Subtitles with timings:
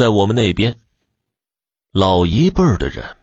[0.00, 0.80] 在我们那边，
[1.92, 3.18] 老一辈的人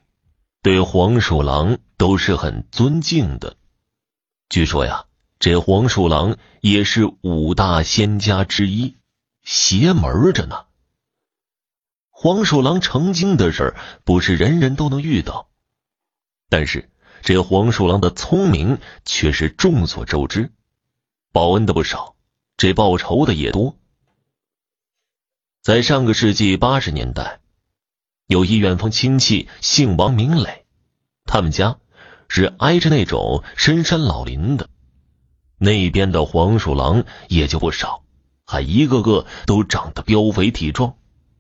[0.61, 3.57] 对黄鼠狼都是很尊敬的。
[4.48, 5.05] 据说呀，
[5.40, 8.96] 这黄鼠狼也是五大仙家之一，
[9.42, 10.66] 邪门着呢。
[12.12, 15.50] 黄鼠狼成精的事儿不是人人都能遇到，
[16.48, 16.91] 但是
[17.23, 20.52] 这黄鼠狼的聪明却是众所周知，
[21.32, 22.16] 报恩的不少，
[22.55, 23.75] 这报仇的也多。
[25.68, 27.41] 在上个世纪八十年代，
[28.25, 30.63] 有一远方亲戚姓王名磊，
[31.25, 31.75] 他们家
[32.30, 34.70] 是挨着那种深山老林的，
[35.58, 38.02] 那边的黄鼠狼也就不少，
[38.45, 40.95] 还一个个都长得膘肥体壮。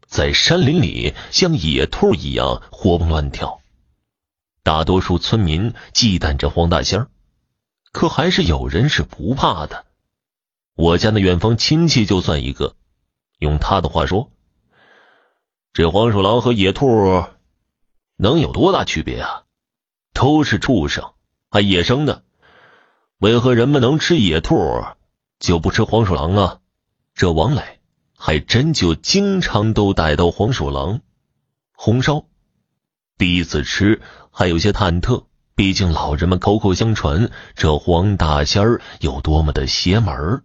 [0.05, 3.61] 在山林里像野兔一样活蹦乱跳，
[4.61, 7.07] 大多数村民忌惮着黄大仙，
[7.93, 9.85] 可还是有人是不怕的。
[10.75, 12.75] 我家那远方亲戚就算一个，
[13.37, 14.31] 用他的话说
[15.73, 17.25] ：“这黄鼠狼和野兔
[18.15, 19.43] 能有多大区别啊？
[20.13, 21.13] 都是畜生，
[21.49, 22.23] 还野生的，
[23.19, 24.55] 为何人们能吃野兔
[25.39, 26.59] 就不吃黄鼠狼啊？”
[27.15, 27.61] 这王磊。
[28.19, 31.01] 还真就经常都逮到黄鼠狼，
[31.71, 32.25] 红烧。
[33.15, 40.41] 第一次吃还有些忐忑，毕竟老人们口口相传这黄大仙儿有多么的邪门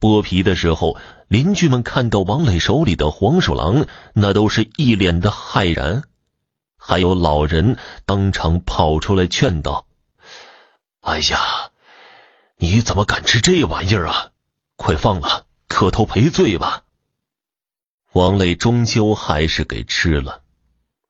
[0.00, 0.96] 剥皮的时候，
[1.26, 6.04] 邻居们看到王磊手里的黄鼠狼，那都是一脸的骇然。
[6.76, 9.86] 还有老人当场跑出来劝道
[11.02, 11.70] ：“哎呀，
[12.58, 14.30] 你怎么敢吃这玩意儿啊？
[14.76, 16.84] 快放了，磕头赔罪吧！”
[18.14, 20.42] 王磊终究还是给吃了，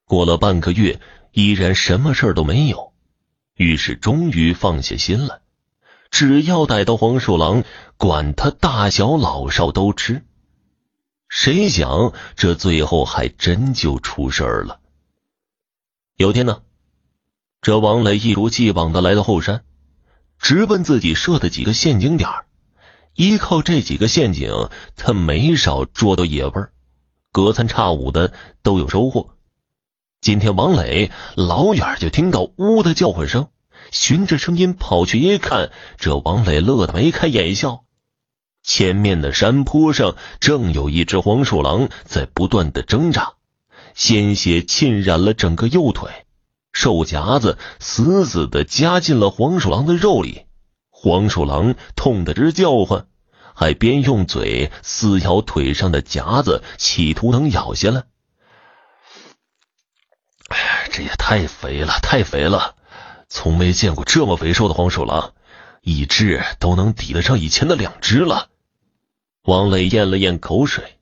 [0.07, 0.99] 过了半个月，
[1.33, 2.95] 依然什么事都没有，
[3.55, 5.43] 于是终于放下心了。
[6.11, 7.65] 只要逮到黄鼠狼，
[7.97, 10.25] 管他大小老少都吃。
[11.29, 14.81] 谁想这最后还真就出事儿了。
[16.17, 16.63] 有天呢，
[17.61, 19.63] 这王磊一如既往的来到后山，
[20.39, 22.29] 直奔自己设的几个陷阱点
[23.15, 26.73] 依靠这几个陷阱，他没少捉到野味儿。
[27.31, 29.35] 隔三差五的都有收获。
[30.21, 33.49] 今天王磊老远就听到呜的叫唤声，
[33.91, 37.85] 循着声音跑去一看，这王磊乐得眉开眼笑。
[38.63, 43.35] 前面的山坡上正有一只黄鼠狼在不断的挣扎，
[43.95, 46.11] 鲜血浸染了整个右腿，
[46.73, 50.43] 兽夹子死死的夹进了黄鼠狼的肉里，
[50.91, 53.07] 黄鼠狼痛得直叫唤。
[53.55, 58.05] 还边用嘴撕咬腿上的夹子，企图能咬下来。
[60.49, 62.77] 哎呀这也太肥了，太肥了！
[63.29, 65.35] 从没见过这么肥瘦的黄鼠狼，
[65.83, 68.49] 一只都能抵得上以前的两只了。
[69.45, 70.99] 王磊咽了咽口水，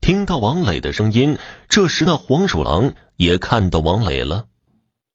[0.00, 1.38] 听到王磊的声音，
[1.68, 4.46] 这时那黄鼠狼也看到王磊了，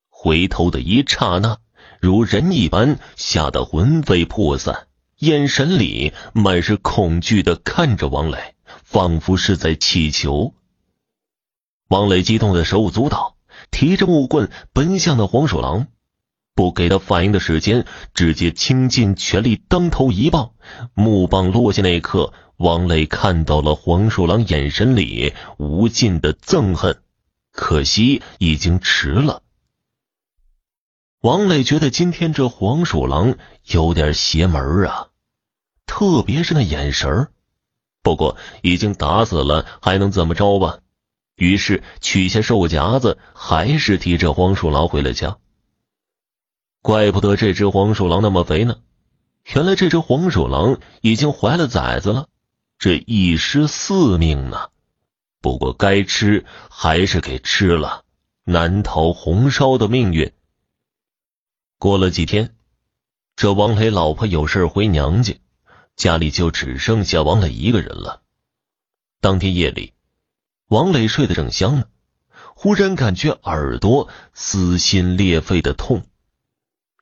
[0.09, 1.57] 回头的一刹那，
[1.99, 4.87] 如人一般，吓得魂飞魄散。
[5.19, 10.53] 眼神里满是恐惧的看着王磊，仿佛是在祈求。
[11.87, 13.37] 王磊激动的手舞足蹈，
[13.71, 15.87] 提着木棍奔向那黄鼠狼，
[16.55, 20.53] 不给他反应的时间，直接倾尽全力当头一棒。
[20.93, 27.01] 木棒落下那一刻，王磊看到了黄鼠狼眼神里无尽的憎恨，
[27.51, 29.43] 可惜已经迟了。
[31.19, 35.07] 王磊觉得今天这黄鼠狼有点邪门啊，
[35.85, 37.27] 特别是那眼神
[38.01, 40.79] 不过已经打死了，还能怎么着吧？
[41.35, 45.37] 于是取下兽夹子，还是提着黄鼠狼回了家。
[46.85, 48.75] 怪不得这只黄鼠狼那么肥呢，
[49.55, 52.29] 原来这只黄鼠狼已经怀了崽子了，
[52.77, 54.69] 这一尸四命呢。
[55.41, 58.05] 不过该吃还是给吃了，
[58.43, 60.31] 难逃红烧的命运。
[61.79, 62.55] 过了几天，
[63.35, 65.33] 这王磊老婆有事回娘家，
[65.95, 68.21] 家里就只剩下王磊一个人了。
[69.21, 69.93] 当天夜里，
[70.67, 71.85] 王磊睡得正香呢，
[72.53, 76.05] 忽然感觉耳朵撕心裂肺的痛，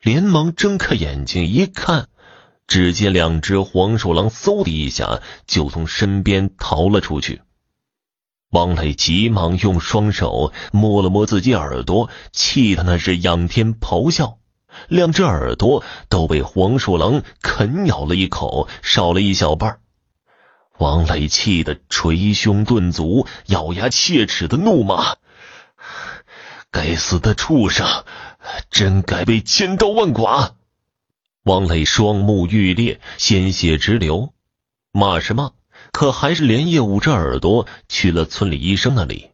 [0.04, 2.10] 连忙睁开眼睛一看，
[2.68, 7.42] 只见两只黄鼠狼嗖的一下就从身边逃了出去。
[8.50, 14.40] 王磊急忙用双手摸了摸自己耳朵，气得那是仰天咆哮。
[14.90, 19.78] 两只耳朵都被黄鼠狼啃咬了一口，少了一小半。
[20.80, 25.16] 王磊气得捶胸顿足，咬牙切齿的怒骂
[26.74, 27.88] ：“该死的畜生，
[28.72, 30.56] 真该被千刀万剐！”
[31.46, 34.34] 王磊双目欲裂，鲜血直流。
[34.92, 35.52] 骂是骂，
[35.92, 39.30] 可还是连夜捂着耳朵去了村里医生那里，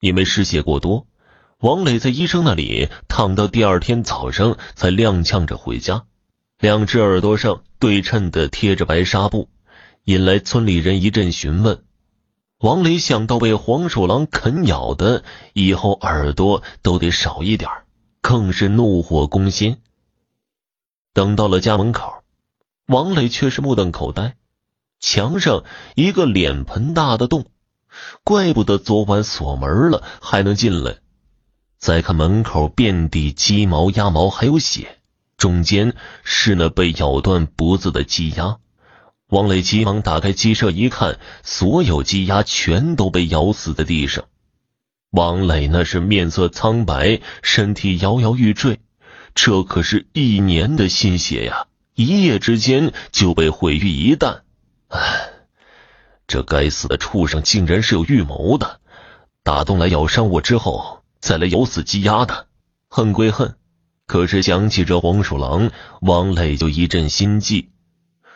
[0.00, 1.06] 因为失血过多，
[1.60, 6.04] 王磊在医生那里躺到第二天早上才踉跄着回家，
[6.58, 9.48] 两只耳朵上对称的贴着白纱布，
[10.04, 11.82] 引来村里人一阵询问。
[12.60, 15.22] 王磊想到被黄鼠狼啃咬的，
[15.52, 17.70] 以后耳朵都得少一点，
[18.20, 19.76] 更是怒火攻心。
[21.14, 22.24] 等到了家门口，
[22.86, 24.34] 王磊却是目瞪口呆，
[24.98, 25.62] 墙上
[25.94, 27.46] 一个脸盆大的洞。
[28.24, 30.98] 怪不得昨晚锁门了还能进来。
[31.78, 34.98] 再看门口遍地鸡毛鸭毛，还有血，
[35.36, 35.94] 中间
[36.24, 38.58] 是那被咬断脖子的鸡鸭。
[39.28, 44.24] 王磊急忙打开鸡舍一看，所有鸡鸭全都被咬死在地上。
[45.10, 48.80] 王磊那是面色苍白，身体摇摇欲坠。
[49.34, 54.40] 这可是一年的心血呀，一夜之间就被毁于一旦。
[54.88, 55.30] 唉。
[56.26, 58.80] 这该死的畜生竟然是有预谋的，
[59.42, 62.46] 打洞来咬伤我之后，再来咬死鸡鸭的。
[62.88, 63.56] 恨归恨，
[64.06, 65.70] 可是想起这黄鼠狼，
[66.00, 67.70] 王磊就一阵心悸。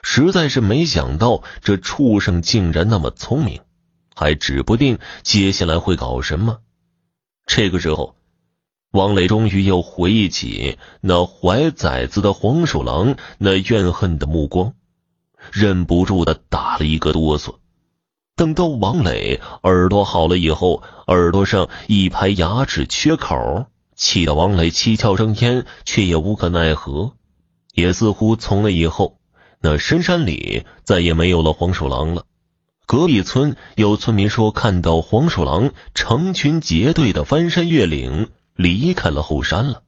[0.02, 3.60] 实在是没想到这畜生竟然那么聪明，
[4.14, 6.58] 还指不定接下来会搞什么。
[7.46, 8.16] 这个时候，
[8.90, 14.75] 王磊终于又回忆起那怀崽子的黄鼠狼那怨恨的目光，
[15.50, 17.54] 忍不住的打了一个哆嗦。
[18.34, 27.14] 等到王磊耳朵好了以后，耳朵上一排牙齿缺口，气得王磊七窍生烟，却也无可奈何。
[27.75, 29.19] 也似乎从那以后，
[29.62, 32.26] 那深山里再也没有了黄鼠狼了。
[32.85, 39.82] 隔壁村有村民说，看到黄鼠狼成群结队的翻山越岭，离开了后山了。